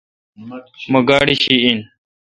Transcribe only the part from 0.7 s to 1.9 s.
مہ گاڑی شی این۔